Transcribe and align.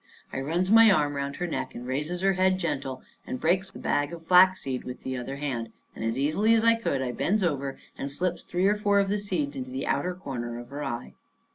I 0.33 0.39
runs 0.41 0.71
my 0.71 0.89
arm 0.89 1.15
around 1.15 1.35
her 1.35 1.45
neck 1.45 1.75
and 1.75 1.85
raises 1.85 2.21
her 2.21 2.33
head, 2.33 2.57
gentle, 2.57 3.03
and 3.27 3.39
breaks 3.39 3.69
the 3.69 3.77
bag 3.77 4.11
of 4.11 4.25
flaxseed 4.25 4.83
with 4.83 5.03
the 5.03 5.15
other 5.15 5.35
hand; 5.35 5.71
and 5.95 6.03
as 6.03 6.17
easy 6.17 6.55
as 6.55 6.63
I 6.63 6.73
could 6.73 7.03
I 7.03 7.11
bends 7.11 7.43
over 7.43 7.77
and 7.99 8.11
slips 8.11 8.41
three 8.41 8.65
or 8.65 8.75
four 8.75 8.97
of 8.99 9.09
the 9.09 9.19
seeds 9.19 9.55
in 9.55 9.65
the 9.65 9.85
outer 9.85 10.15
corner 10.15 10.57
of 10.57 10.69
her 10.69 10.83
eye. 10.83 11.13